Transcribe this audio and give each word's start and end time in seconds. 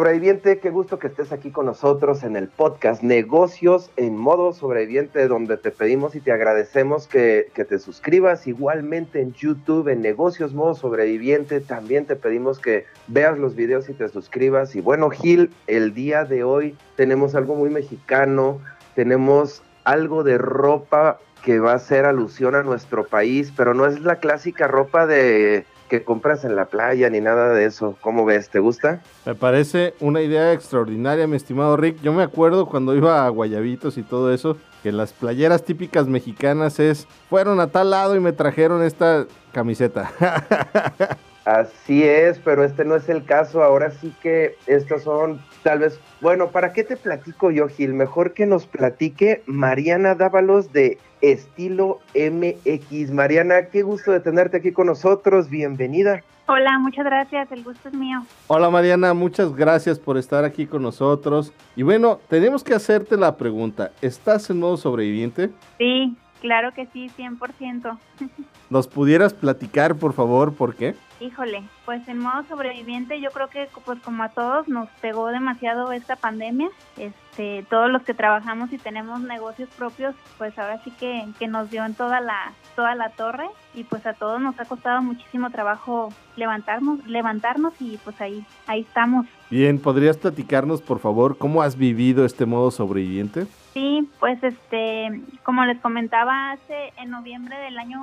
Sobreviviente, 0.00 0.60
qué 0.60 0.70
gusto 0.70 0.98
que 0.98 1.08
estés 1.08 1.30
aquí 1.30 1.50
con 1.50 1.66
nosotros 1.66 2.22
en 2.22 2.34
el 2.34 2.48
podcast 2.48 3.02
Negocios 3.02 3.90
en 3.98 4.16
modo 4.16 4.54
sobreviviente, 4.54 5.28
donde 5.28 5.58
te 5.58 5.70
pedimos 5.70 6.14
y 6.14 6.20
te 6.20 6.32
agradecemos 6.32 7.06
que, 7.06 7.52
te 7.54 7.78
suscribas 7.78 8.46
igualmente 8.46 9.20
en 9.20 9.34
YouTube 9.34 9.88
en 9.88 10.00
Negocios 10.00 10.54
modo 10.54 10.74
sobreviviente. 10.74 11.60
También 11.60 12.06
te 12.06 12.16
pedimos 12.16 12.58
que 12.58 12.86
veas 13.08 13.38
los 13.38 13.54
videos 13.54 13.90
y 13.90 13.92
te 13.92 14.08
suscribas. 14.08 14.74
Y 14.74 14.80
bueno, 14.80 15.10
Gil, 15.10 15.50
el 15.66 15.92
día 15.92 16.24
de 16.24 16.44
hoy 16.44 16.78
tenemos 16.96 17.34
algo 17.34 17.54
muy 17.54 17.68
mexicano, 17.68 18.58
tenemos 18.94 19.62
algo 19.84 20.24
de 20.24 20.38
ropa 20.38 21.18
que 21.44 21.60
va 21.60 21.72
a 21.72 21.76
hacer 21.76 22.06
alusión 22.06 22.54
a 22.54 22.62
nuestro 22.62 23.06
país, 23.06 23.52
pero 23.54 23.74
no 23.74 23.84
es 23.84 24.00
la 24.00 24.16
clásica 24.16 24.66
ropa 24.66 25.06
de 25.06 25.66
que 25.90 26.04
compras 26.04 26.44
en 26.44 26.54
la 26.56 26.66
playa 26.66 27.10
ni 27.10 27.20
nada 27.20 27.52
de 27.52 27.66
eso. 27.66 27.96
¿Cómo 28.00 28.24
ves? 28.24 28.48
¿Te 28.48 28.60
gusta? 28.60 29.02
Me 29.26 29.34
parece 29.34 29.94
una 30.00 30.22
idea 30.22 30.52
extraordinaria, 30.52 31.26
mi 31.26 31.36
estimado 31.36 31.76
Rick. 31.76 32.00
Yo 32.00 32.12
me 32.12 32.22
acuerdo 32.22 32.66
cuando 32.66 32.94
iba 32.94 33.26
a 33.26 33.28
Guayabitos 33.28 33.98
y 33.98 34.02
todo 34.02 34.32
eso, 34.32 34.56
que 34.84 34.92
las 34.92 35.12
playeras 35.12 35.64
típicas 35.64 36.06
mexicanas 36.06 36.78
es, 36.78 37.08
fueron 37.28 37.58
a 37.60 37.66
tal 37.66 37.90
lado 37.90 38.14
y 38.14 38.20
me 38.20 38.32
trajeron 38.32 38.82
esta 38.82 39.26
camiseta. 39.52 40.12
Así 41.44 42.02
es, 42.04 42.38
pero 42.38 42.64
este 42.64 42.84
no 42.84 42.96
es 42.96 43.08
el 43.08 43.24
caso. 43.24 43.62
Ahora 43.62 43.90
sí 43.90 44.12
que 44.22 44.56
estos 44.66 45.02
son 45.02 45.40
tal 45.62 45.80
vez, 45.80 45.98
bueno, 46.20 46.48
¿para 46.48 46.72
qué 46.72 46.84
te 46.84 46.96
platico 46.96 47.50
yo, 47.50 47.68
Gil? 47.68 47.94
Mejor 47.94 48.34
que 48.34 48.46
nos 48.46 48.66
platique 48.66 49.42
Mariana 49.46 50.14
Dávalos 50.14 50.72
de 50.72 50.98
Estilo 51.22 52.00
MX. 52.14 53.10
Mariana, 53.10 53.66
qué 53.66 53.82
gusto 53.82 54.12
de 54.12 54.20
tenerte 54.20 54.58
aquí 54.58 54.72
con 54.72 54.86
nosotros. 54.86 55.48
Bienvenida. 55.48 56.22
Hola, 56.46 56.78
muchas 56.78 57.04
gracias. 57.04 57.50
El 57.52 57.62
gusto 57.62 57.88
es 57.88 57.94
mío. 57.94 58.22
Hola, 58.48 58.70
Mariana. 58.70 59.14
Muchas 59.14 59.54
gracias 59.54 59.98
por 59.98 60.18
estar 60.18 60.44
aquí 60.44 60.66
con 60.66 60.82
nosotros. 60.82 61.52
Y 61.76 61.84
bueno, 61.84 62.18
tenemos 62.28 62.64
que 62.64 62.74
hacerte 62.74 63.16
la 63.16 63.36
pregunta. 63.36 63.92
¿Estás 64.02 64.50
en 64.50 64.58
modo 64.58 64.76
sobreviviente? 64.76 65.50
Sí, 65.78 66.16
claro 66.40 66.72
que 66.74 66.86
sí, 66.92 67.08
100%. 67.16 67.98
¿Nos 68.70 68.88
pudieras 68.88 69.32
platicar, 69.32 69.94
por 69.94 70.12
favor, 70.12 70.52
por 70.52 70.74
qué? 70.74 70.96
Híjole, 71.20 71.62
pues 71.84 72.08
en 72.08 72.18
modo 72.18 72.44
sobreviviente 72.44 73.20
yo 73.20 73.30
creo 73.30 73.50
que 73.50 73.68
pues 73.84 74.00
como 74.00 74.22
a 74.22 74.30
todos 74.30 74.68
nos 74.68 74.88
pegó 75.02 75.28
demasiado 75.28 75.92
esta 75.92 76.16
pandemia. 76.16 76.70
Este, 76.96 77.66
todos 77.68 77.90
los 77.90 78.02
que 78.02 78.14
trabajamos 78.14 78.72
y 78.72 78.78
tenemos 78.78 79.20
negocios 79.20 79.68
propios, 79.76 80.14
pues 80.38 80.58
ahora 80.58 80.82
sí 80.82 80.90
que, 80.92 81.26
que 81.38 81.46
nos 81.46 81.70
dio 81.70 81.84
en 81.84 81.94
toda 81.94 82.22
la 82.22 82.52
toda 82.74 82.94
la 82.94 83.10
torre 83.10 83.46
y 83.74 83.84
pues 83.84 84.06
a 84.06 84.14
todos 84.14 84.40
nos 84.40 84.58
ha 84.58 84.64
costado 84.64 85.02
muchísimo 85.02 85.50
trabajo 85.50 86.08
levantarnos, 86.36 87.06
levantarnos 87.06 87.74
y 87.80 87.98
pues 87.98 88.18
ahí 88.22 88.46
ahí 88.66 88.80
estamos. 88.80 89.26
Bien, 89.50 89.80
¿podrías 89.80 90.16
platicarnos 90.16 90.80
por 90.80 91.00
favor 91.00 91.36
cómo 91.36 91.62
has 91.62 91.76
vivido 91.76 92.24
este 92.24 92.46
modo 92.46 92.70
sobreviviente? 92.70 93.46
Sí, 93.74 94.08
pues 94.20 94.40
este, 94.44 95.22
como 95.42 95.64
les 95.64 95.80
comentaba 95.80 96.52
hace 96.52 96.92
en 96.96 97.10
noviembre 97.10 97.58
del 97.58 97.76
año 97.76 98.00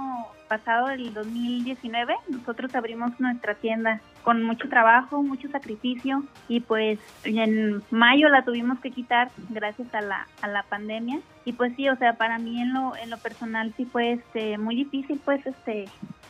pasado, 0.49 0.87
del 0.87 1.13
2019, 1.13 2.15
nosotros 2.27 2.75
abrimos 2.75 3.17
nuestra 3.21 3.55
tienda 3.55 4.01
con 4.23 4.43
mucho 4.43 4.67
trabajo, 4.67 5.23
mucho 5.23 5.47
sacrificio 5.49 6.23
y 6.49 6.59
pues 6.59 6.99
en 7.23 7.81
mayo 7.91 8.27
la 8.27 8.43
tuvimos 8.43 8.79
que 8.79 8.91
quitar 8.91 9.29
gracias 9.49 9.93
a 9.93 10.01
la, 10.01 10.27
a 10.41 10.49
la 10.49 10.63
pandemia 10.63 11.21
y 11.45 11.53
pues 11.53 11.73
sí, 11.77 11.87
o 11.87 11.95
sea, 11.95 12.13
para 12.13 12.39
mí 12.39 12.61
en 12.61 12.73
lo, 12.73 12.93
en 12.97 13.09
lo 13.09 13.17
personal 13.17 13.73
sí 13.77 13.85
fue 13.85 14.13
este, 14.13 14.57
muy 14.57 14.75
difícil 14.75 15.19
pues 15.23 15.45
este 15.45 15.85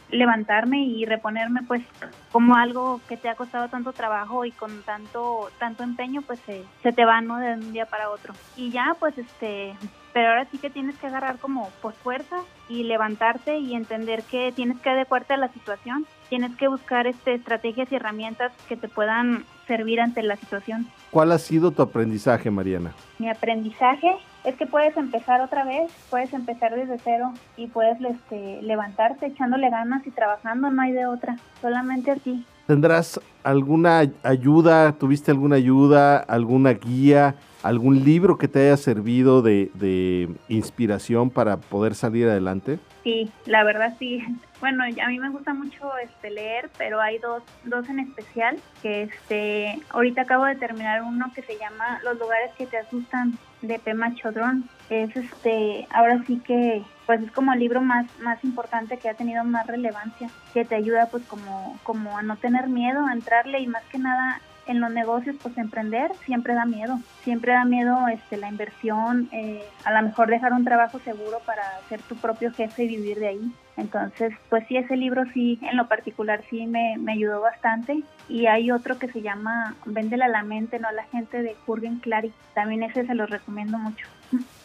levantarme 0.09 0.83
y 0.83 1.05
reponerme 1.05 1.61
pues 1.67 1.83
como 2.31 2.55
algo 2.55 3.01
que 3.07 3.17
te 3.17 3.29
ha 3.29 3.35
costado 3.35 3.67
tanto 3.67 3.93
trabajo 3.93 4.45
y 4.45 4.51
con 4.51 4.83
tanto 4.83 5.49
tanto 5.59 5.83
empeño 5.83 6.21
pues 6.21 6.39
se, 6.41 6.63
se 6.81 6.93
te 6.93 7.05
va 7.05 7.21
no 7.21 7.37
de 7.37 7.53
un 7.53 7.73
día 7.73 7.85
para 7.85 8.09
otro. 8.09 8.33
Y 8.55 8.71
ya 8.71 8.95
pues 8.99 9.17
este 9.17 9.75
pero 10.13 10.29
ahora 10.29 10.45
sí 10.45 10.57
que 10.57 10.69
tienes 10.69 10.95
que 10.97 11.07
agarrar 11.07 11.37
como 11.37 11.69
por 11.81 11.93
fuerza 11.93 12.37
y 12.69 12.83
levantarte 12.83 13.57
y 13.57 13.75
entender 13.75 14.23
que 14.23 14.51
tienes 14.51 14.79
que 14.79 14.89
adecuarte 14.89 15.33
a 15.33 15.37
la 15.37 15.49
situación 15.49 16.07
tienes 16.29 16.55
que 16.55 16.67
buscar 16.67 17.07
este 17.07 17.33
estrategias 17.35 17.91
y 17.91 17.95
herramientas 17.95 18.51
que 18.67 18.75
te 18.75 18.87
puedan 18.87 19.45
servir 19.67 19.99
ante 19.99 20.23
la 20.23 20.35
situación 20.35 20.87
¿Cuál 21.11 21.31
ha 21.31 21.39
sido 21.39 21.71
tu 21.71 21.81
aprendizaje 21.81 22.51
Mariana? 22.51 22.91
Mi 23.19 23.29
aprendizaje 23.29 24.11
es 24.43 24.55
que 24.55 24.65
puedes 24.65 24.95
empezar 24.97 25.41
otra 25.41 25.63
vez, 25.65 25.91
puedes 26.09 26.33
empezar 26.33 26.75
desde 26.75 26.97
cero 27.03 27.33
y 27.55 27.67
puedes 27.67 27.99
este, 28.01 28.61
levantarte 28.61 29.27
echándole 29.27 29.69
ganas 29.69 30.05
y 30.05 30.11
trabajando, 30.11 30.69
no 30.69 30.81
hay 30.81 30.91
de 30.91 31.05
otra, 31.05 31.37
solamente 31.61 32.11
así. 32.11 32.45
¿Tendrás 32.67 33.19
alguna 33.43 34.03
ayuda, 34.23 34.91
tuviste 34.93 35.31
alguna 35.31 35.55
ayuda, 35.55 36.17
alguna 36.17 36.73
guía, 36.73 37.35
algún 37.63 38.03
libro 38.03 38.37
que 38.37 38.49
te 38.49 38.67
haya 38.67 38.77
servido 38.77 39.41
de, 39.41 39.71
de 39.73 40.29
inspiración 40.49 41.29
para 41.29 41.57
poder 41.57 41.95
salir 41.95 42.27
adelante? 42.27 42.79
Sí, 43.03 43.31
la 43.45 43.63
verdad 43.63 43.95
sí. 43.97 44.21
Bueno, 44.59 44.83
a 44.83 45.07
mí 45.07 45.19
me 45.19 45.29
gusta 45.29 45.53
mucho 45.53 45.95
este 45.97 46.31
leer, 46.31 46.69
pero 46.77 46.99
hay 46.99 47.19
dos, 47.19 47.43
dos 47.63 47.87
en 47.89 47.99
especial 47.99 48.57
que 48.81 49.03
este 49.03 49.79
ahorita 49.89 50.23
acabo 50.23 50.45
de 50.45 50.55
terminar 50.55 51.03
uno 51.03 51.31
que 51.35 51.43
se 51.43 51.57
llama 51.57 51.99
Los 52.03 52.17
lugares 52.17 52.51
que 52.57 52.65
te 52.65 52.77
asustan 52.77 53.37
de 53.61 53.77
Pema 53.77 54.15
Chodrón. 54.15 54.67
Es 54.89 55.15
este, 55.15 55.87
ahora 55.91 56.23
sí 56.25 56.39
que 56.39 56.83
pues 57.05 57.21
es 57.21 57.31
como 57.31 57.53
el 57.53 57.59
libro 57.59 57.81
más 57.81 58.07
más 58.19 58.43
importante 58.43 58.97
que 58.97 59.09
ha 59.09 59.13
tenido 59.13 59.43
más 59.43 59.67
relevancia, 59.67 60.29
que 60.53 60.65
te 60.65 60.75
ayuda 60.75 61.07
pues 61.11 61.23
como 61.25 61.79
como 61.83 62.17
a 62.17 62.23
no 62.23 62.37
tener 62.37 62.67
miedo, 62.67 63.05
a 63.05 63.13
entrarle 63.13 63.59
y 63.59 63.67
más 63.67 63.83
que 63.85 63.99
nada 63.99 64.41
en 64.65 64.81
los 64.81 64.91
negocios, 64.91 65.35
pues 65.41 65.57
emprender 65.57 66.11
siempre 66.25 66.53
da 66.53 66.65
miedo, 66.65 66.99
siempre 67.23 67.53
da 67.53 67.63
miedo 67.63 68.07
este, 68.09 68.37
la 68.37 68.49
inversión, 68.49 69.29
eh, 69.31 69.63
a 69.85 69.93
lo 69.93 70.07
mejor 70.07 70.29
dejar 70.29 70.53
un 70.53 70.65
trabajo 70.65 70.99
seguro 70.99 71.39
para 71.45 71.63
ser 71.89 72.01
tu 72.01 72.15
propio 72.15 72.51
jefe 72.51 72.83
y 72.83 72.87
vivir 72.87 73.19
de 73.19 73.27
ahí. 73.27 73.51
Entonces, 73.77 74.33
pues 74.49 74.65
sí, 74.67 74.75
ese 74.75 74.97
libro 74.97 75.23
sí, 75.33 75.59
en 75.61 75.77
lo 75.77 75.87
particular 75.87 76.43
sí 76.49 76.65
me, 76.65 76.97
me 76.97 77.13
ayudó 77.13 77.41
bastante. 77.41 78.03
Y 78.27 78.47
hay 78.47 78.71
otro 78.71 78.97
que 78.97 79.07
se 79.07 79.21
llama 79.21 79.75
Véndela 79.85 80.25
a 80.25 80.29
la 80.29 80.43
mente, 80.43 80.79
no 80.79 80.87
a 80.87 80.91
la 80.91 81.03
gente 81.05 81.43
de 81.43 81.55
Jürgen 81.65 81.99
Clary. 81.99 82.33
También 82.55 82.83
ese 82.83 83.05
se 83.05 83.15
lo 83.15 83.27
recomiendo 83.27 83.77
mucho. 83.77 84.07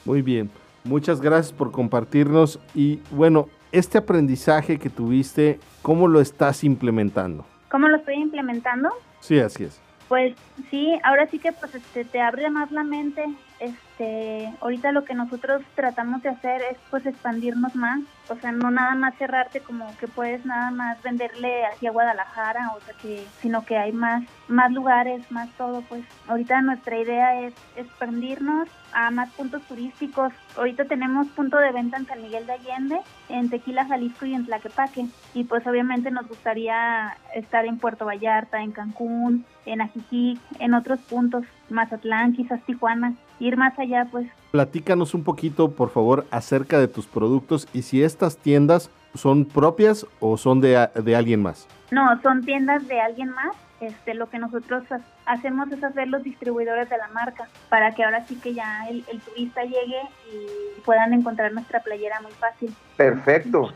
Muy 0.05 0.22
bien, 0.22 0.51
muchas 0.84 1.21
gracias 1.21 1.53
por 1.53 1.71
compartirnos. 1.71 2.59
Y 2.75 3.01
bueno, 3.11 3.49
este 3.71 3.99
aprendizaje 3.99 4.78
que 4.78 4.91
tuviste, 4.91 5.61
¿cómo 5.83 6.09
lo 6.09 6.21
estás 6.21 6.65
implementando? 6.65 7.45
¿Cómo 7.71 7.89
lo 7.89 7.99
estoy 7.99 8.17
implementando? 8.17 8.91
Sí, 9.21 9.39
así 9.39 9.65
es. 9.65 9.81
Pues 10.09 10.34
sí, 10.71 10.99
ahora 11.05 11.27
sí 11.27 11.39
que 11.39 11.53
pues 11.53 11.75
este, 11.75 12.05
te 12.05 12.21
abre 12.21 12.51
más 12.51 12.71
la 12.72 12.83
mente. 12.83 13.25
Este, 13.62 14.53
ahorita 14.61 14.91
lo 14.91 15.05
que 15.05 15.15
nosotros 15.15 15.62
tratamos 15.77 16.21
de 16.23 16.31
hacer 16.31 16.62
es 16.62 16.77
pues 16.91 17.06
expandirnos 17.06 17.77
más, 17.77 18.00
o 18.28 18.34
sea, 18.34 18.50
no 18.50 18.73
nada 18.73 18.97
más 18.97 19.15
cerrarte 19.19 19.61
como 19.61 19.87
que 19.99 20.09
puedes 20.09 20.45
nada 20.45 20.73
más 20.73 21.00
venderle 21.03 21.65
hacia 21.67 21.93
Guadalajara, 21.93 22.72
o 22.75 22.81
sea 22.81 22.95
que, 23.01 23.25
sino 23.41 23.65
que 23.65 23.78
hay 23.78 23.93
más, 23.93 24.25
más 24.49 24.72
lugares, 24.72 25.31
más 25.31 25.49
todo, 25.51 25.83
pues 25.83 26.03
ahorita 26.27 26.61
nuestra 26.62 26.99
idea 26.99 27.41
es 27.43 27.55
expandirnos 27.77 28.69
a 28.93 29.11
más 29.11 29.31
puntos 29.31 29.62
turísticos. 29.62 30.33
Ahorita 30.56 30.84
tenemos 30.84 31.28
punto 31.28 31.57
de 31.59 31.72
venta 31.72 31.97
en 31.97 32.07
San 32.07 32.22
Miguel 32.22 32.47
de 32.47 32.53
Allende, 32.53 33.01
en 33.28 33.48
Tequila, 33.48 33.86
Jalisco 33.86 34.27
y 34.27 34.34
en 34.34 34.45
Tlaquepaque. 34.45 35.07
Y 35.34 35.45
pues 35.45 35.66
obviamente 35.66 36.10
nos 36.10 36.28
gustaría 36.28 37.16
estar 37.34 37.65
en 37.65 37.78
Puerto 37.78 38.04
Vallarta, 38.04 38.63
en 38.63 38.72
Cancún, 38.72 39.45
en 39.65 39.81
Ajijic, 39.81 40.41
en 40.59 40.75
otros 40.75 41.01
puntos, 41.01 41.45
Mazatlán, 41.71 42.34
quizás 42.34 42.60
Tijuana, 42.63 43.15
ir 43.42 43.56
más 43.56 43.78
allá 43.78 44.06
pues. 44.10 44.27
Platícanos 44.50 45.15
un 45.15 45.24
poquito, 45.24 45.72
por 45.72 45.91
favor, 45.91 46.27
acerca 46.30 46.78
de 46.78 46.89
tus 46.89 47.06
productos 47.06 47.68
y 47.72 47.83
si 47.83 48.03
estas 48.03 48.36
tiendas 48.36 48.91
son 49.15 49.44
propias 49.44 50.06
o 50.21 50.36
son 50.36 50.60
de, 50.60 50.89
de 50.94 51.16
alguien 51.16 51.42
más. 51.42 51.66
No, 51.91 52.21
son 52.22 52.42
tiendas 52.44 52.86
de 52.89 53.00
alguien 53.00 53.30
más. 53.30 53.56
Este, 53.80 54.15
lo 54.15 54.30
que 54.30 54.39
nosotros 54.39 54.84
hacemos 55.27 55.71
es 55.72 55.83
hacer 55.83 56.06
los 56.06 56.22
distribuidores 56.22 56.89
de 56.89 56.97
la 56.97 57.09
marca 57.09 57.48
para 57.68 57.92
que 57.92 58.04
ahora 58.04 58.24
sí 58.27 58.36
que 58.36 58.54
ya 58.54 58.86
el, 58.89 59.04
el 59.10 59.21
turista 59.21 59.65
llegue 59.65 60.00
y 60.33 60.80
puedan 60.83 61.12
encontrar 61.12 61.53
nuestra 61.53 61.80
playera 61.80 62.21
muy 62.21 62.30
fácil. 62.33 62.72
Perfecto. 62.97 63.72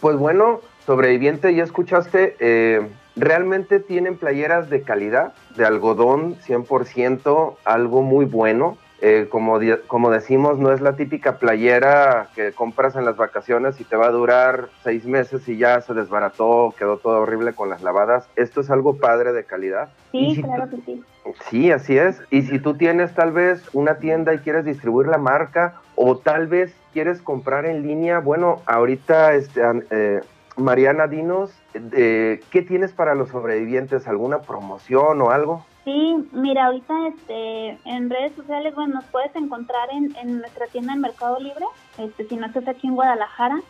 Pues 0.00 0.16
bueno, 0.16 0.60
sobreviviente, 0.84 1.54
ya 1.54 1.64
escuchaste, 1.64 2.36
eh, 2.38 2.86
realmente 3.16 3.80
tienen 3.80 4.18
playeras 4.18 4.68
de 4.68 4.82
calidad, 4.82 5.32
de 5.56 5.64
algodón 5.64 6.36
100%, 6.46 7.56
algo 7.64 8.02
muy 8.02 8.26
bueno. 8.26 8.76
Eh, 9.08 9.28
como, 9.28 9.60
como 9.86 10.10
decimos, 10.10 10.58
no 10.58 10.72
es 10.72 10.80
la 10.80 10.96
típica 10.96 11.38
playera 11.38 12.26
que 12.34 12.50
compras 12.50 12.96
en 12.96 13.04
las 13.04 13.16
vacaciones 13.16 13.80
y 13.80 13.84
te 13.84 13.94
va 13.94 14.06
a 14.06 14.10
durar 14.10 14.68
seis 14.82 15.06
meses 15.06 15.48
y 15.48 15.56
ya 15.56 15.80
se 15.80 15.94
desbarató, 15.94 16.74
quedó 16.76 16.96
todo 16.96 17.20
horrible 17.20 17.52
con 17.52 17.70
las 17.70 17.84
lavadas. 17.84 18.28
Esto 18.34 18.62
es 18.62 18.68
algo 18.68 18.96
padre 18.96 19.32
de 19.32 19.44
calidad. 19.44 19.90
Sí, 20.10 20.42
claro 20.42 20.68
que 20.68 20.78
sí. 20.84 21.04
Sí, 21.48 21.70
así 21.70 21.96
es. 21.96 22.20
Y 22.32 22.42
si 22.42 22.58
tú 22.58 22.74
tienes 22.74 23.14
tal 23.14 23.30
vez 23.30 23.62
una 23.74 23.98
tienda 23.98 24.34
y 24.34 24.38
quieres 24.38 24.64
distribuir 24.64 25.06
la 25.06 25.18
marca 25.18 25.74
o 25.94 26.18
tal 26.18 26.48
vez 26.48 26.74
quieres 26.92 27.22
comprar 27.22 27.64
en 27.64 27.86
línea, 27.86 28.18
bueno, 28.18 28.60
ahorita 28.66 29.34
este, 29.34 29.62
eh, 29.90 30.20
Mariana, 30.56 31.06
dinos, 31.06 31.52
eh, 31.92 32.40
¿qué 32.50 32.62
tienes 32.62 32.92
para 32.92 33.14
los 33.14 33.30
sobrevivientes? 33.30 34.06
¿Alguna 34.06 34.42
promoción 34.42 35.20
o 35.22 35.30
algo? 35.30 35.64
Sí, 35.86 36.16
mira, 36.32 36.66
ahorita 36.66 36.94
este, 37.06 37.78
en 37.84 38.10
redes 38.10 38.32
sociales, 38.34 38.74
bueno, 38.74 38.94
nos 38.94 39.04
puedes 39.04 39.34
encontrar 39.36 39.88
en, 39.92 40.16
en 40.16 40.38
nuestra 40.38 40.66
tienda 40.66 40.94
en 40.94 41.00
Mercado 41.00 41.38
Libre, 41.38 41.64
este, 41.96 42.26
si 42.26 42.36
no 42.36 42.46
estás 42.46 42.66
aquí 42.66 42.88
en 42.88 42.96
Guadalajara. 42.96 43.60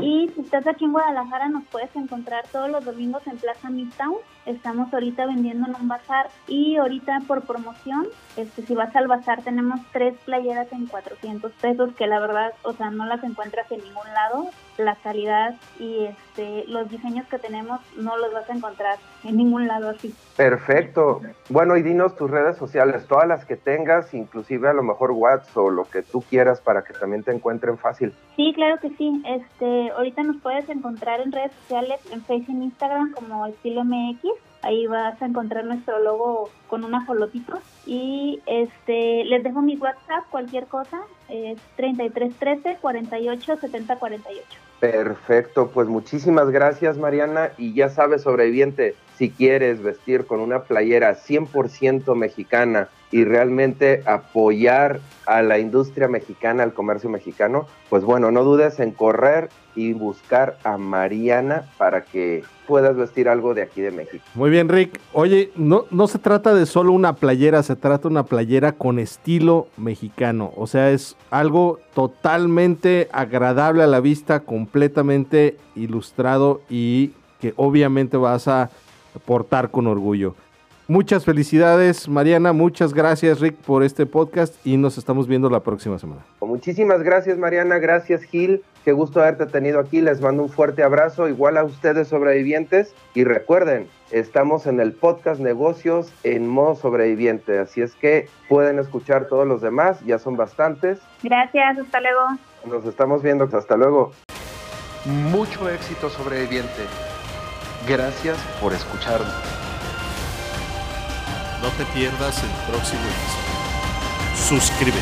Y 0.00 0.28
si 0.34 0.40
estás 0.40 0.66
aquí 0.66 0.84
en 0.84 0.90
Guadalajara, 0.90 1.48
nos 1.48 1.62
puedes 1.66 1.94
encontrar 1.94 2.44
todos 2.50 2.68
los 2.68 2.84
domingos 2.84 3.24
en 3.28 3.36
Plaza 3.36 3.70
Midtown. 3.70 4.16
Estamos 4.44 4.92
ahorita 4.92 5.24
vendiendo 5.26 5.68
en 5.68 5.76
un 5.76 5.86
bazar 5.86 6.30
y 6.48 6.74
ahorita 6.76 7.20
por 7.28 7.42
promoción, 7.42 8.08
este, 8.36 8.62
si 8.62 8.74
vas 8.74 8.94
al 8.96 9.06
bazar, 9.06 9.42
tenemos 9.42 9.78
tres 9.92 10.14
playeras 10.24 10.72
en 10.72 10.86
400 10.86 11.52
pesos, 11.52 11.94
que 11.94 12.08
la 12.08 12.18
verdad, 12.18 12.52
o 12.64 12.72
sea, 12.72 12.90
no 12.90 13.06
las 13.06 13.22
encuentras 13.22 13.70
en 13.70 13.84
ningún 13.84 14.12
lado. 14.12 14.48
La 14.78 14.96
calidad 14.96 15.54
y 15.78 16.06
este, 16.06 16.64
los 16.66 16.90
diseños 16.90 17.26
que 17.28 17.38
tenemos 17.42 17.80
no 17.98 18.16
los 18.16 18.32
vas 18.32 18.48
a 18.48 18.54
encontrar 18.54 18.98
en 19.24 19.36
ningún 19.36 19.66
lado 19.66 19.90
así. 19.90 20.14
Perfecto. 20.36 21.20
Bueno, 21.50 21.76
y 21.76 21.82
dinos 21.82 22.16
tus 22.16 22.30
redes 22.30 22.56
sociales, 22.56 23.06
todas 23.06 23.28
las 23.28 23.44
que 23.44 23.56
tengas, 23.56 24.14
inclusive 24.14 24.68
a 24.68 24.72
lo 24.72 24.82
mejor 24.82 25.10
WhatsApp 25.10 25.56
o 25.58 25.70
lo 25.70 25.84
que 25.84 26.02
tú 26.02 26.22
quieras 26.22 26.60
para 26.60 26.82
que 26.82 26.94
también 26.94 27.22
te 27.22 27.32
encuentren 27.32 27.76
fácil. 27.76 28.14
Sí, 28.36 28.52
claro 28.54 28.78
que 28.80 28.90
sí. 28.90 29.22
Este, 29.26 29.90
ahorita 29.90 30.22
nos 30.22 30.36
puedes 30.40 30.68
encontrar 30.68 31.20
en 31.20 31.32
redes 31.32 31.52
sociales, 31.62 32.00
en 32.10 32.22
Facebook 32.22 32.60
e 32.60 32.64
Instagram 32.64 33.12
como 33.12 33.46
Estilo 33.46 33.84
MX. 33.84 34.22
Ahí 34.62 34.86
vas 34.86 35.20
a 35.20 35.26
encontrar 35.26 35.64
nuestro 35.64 35.98
logo 35.98 36.48
con 36.68 36.84
una 36.84 37.04
folotito. 37.04 37.58
Y 37.84 38.40
este, 38.46 39.24
les 39.24 39.42
dejo 39.42 39.60
mi 39.60 39.76
WhatsApp, 39.76 40.24
cualquier 40.30 40.66
cosa, 40.66 41.00
es 41.32 41.58
3313 41.76 42.78
48 42.80 43.56
70 43.56 43.96
48. 43.96 44.42
Perfecto, 44.80 45.70
pues 45.72 45.88
muchísimas 45.88 46.50
gracias 46.50 46.98
Mariana 46.98 47.52
y 47.56 47.72
ya 47.72 47.88
sabes 47.88 48.22
sobreviviente, 48.22 48.96
si 49.16 49.30
quieres 49.30 49.80
vestir 49.80 50.26
con 50.26 50.40
una 50.40 50.64
playera 50.64 51.14
100% 51.16 52.16
mexicana 52.16 52.88
y 53.12 53.24
realmente 53.24 54.02
apoyar 54.06 54.98
a 55.26 55.42
la 55.42 55.58
industria 55.58 56.08
mexicana, 56.08 56.64
al 56.64 56.72
comercio 56.74 57.08
mexicano, 57.10 57.66
pues 57.90 58.02
bueno, 58.02 58.32
no 58.32 58.42
dudes 58.42 58.80
en 58.80 58.90
correr 58.90 59.50
y 59.76 59.92
buscar 59.92 60.58
a 60.64 60.78
Mariana 60.78 61.70
para 61.78 62.04
que 62.04 62.42
puedas 62.66 62.96
vestir 62.96 63.28
algo 63.28 63.54
de 63.54 63.62
aquí 63.62 63.82
de 63.82 63.90
México. 63.90 64.24
Muy 64.34 64.50
bien, 64.50 64.68
Rick. 64.68 64.98
Oye, 65.12 65.52
no, 65.56 65.84
no 65.90 66.08
se 66.08 66.18
trata 66.18 66.54
de 66.54 66.66
solo 66.66 66.92
una 66.92 67.14
playera, 67.14 67.62
se 67.62 67.76
trata 67.76 68.08
de 68.08 68.14
una 68.14 68.24
playera 68.24 68.72
con 68.72 68.98
estilo 68.98 69.68
mexicano. 69.76 70.52
O 70.56 70.66
sea, 70.66 70.90
es 70.90 71.16
algo 71.30 71.80
totalmente 71.94 73.08
agradable 73.12 73.82
a 73.82 73.86
la 73.86 74.00
vista, 74.00 74.40
completamente 74.40 75.56
ilustrado 75.74 76.60
y 76.68 77.12
que 77.40 77.54
obviamente 77.56 78.16
vas 78.16 78.48
a 78.48 78.70
portar 79.24 79.70
con 79.70 79.86
orgullo. 79.86 80.34
Muchas 80.88 81.24
felicidades, 81.24 82.08
Mariana. 82.08 82.52
Muchas 82.52 82.92
gracias, 82.92 83.40
Rick, 83.40 83.54
por 83.56 83.84
este 83.84 84.04
podcast 84.04 84.54
y 84.66 84.76
nos 84.76 84.98
estamos 84.98 85.28
viendo 85.28 85.48
la 85.48 85.60
próxima 85.60 85.98
semana. 85.98 86.22
Muchísimas 86.40 87.02
gracias, 87.02 87.38
Mariana. 87.38 87.78
Gracias, 87.78 88.24
Gil. 88.24 88.62
Qué 88.84 88.92
gusto 88.92 89.20
haberte 89.20 89.46
tenido 89.46 89.78
aquí. 89.78 90.00
Les 90.00 90.20
mando 90.20 90.42
un 90.42 90.48
fuerte 90.48 90.82
abrazo, 90.82 91.28
igual 91.28 91.56
a 91.56 91.64
ustedes 91.64 92.08
sobrevivientes. 92.08 92.94
Y 93.14 93.22
recuerden, 93.22 93.86
estamos 94.10 94.66
en 94.66 94.80
el 94.80 94.92
podcast 94.92 95.40
Negocios 95.40 96.12
en 96.24 96.48
modo 96.48 96.74
sobreviviente. 96.74 97.60
Así 97.60 97.80
es 97.80 97.94
que 97.94 98.28
pueden 98.48 98.80
escuchar 98.80 99.28
todos 99.28 99.46
los 99.46 99.62
demás, 99.62 100.00
ya 100.04 100.18
son 100.18 100.36
bastantes. 100.36 100.98
Gracias, 101.22 101.78
hasta 101.78 102.00
luego. 102.00 102.20
Nos 102.66 102.84
estamos 102.86 103.22
viendo, 103.22 103.48
hasta 103.56 103.76
luego. 103.76 104.12
Mucho 105.04 105.68
éxito 105.68 106.10
sobreviviente. 106.10 106.82
Gracias 107.88 108.36
por 108.60 108.72
escucharnos. 108.72 109.61
No 111.62 111.68
te 111.68 111.84
pierdas 111.94 112.42
el 112.42 112.50
próximo 112.68 113.00
episodio. 113.02 114.58
Suscríbete. 114.58 114.98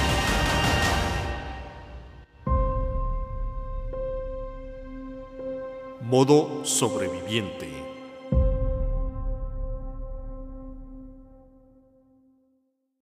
Modo 6.03 6.63
sobreviviente. 6.67 7.80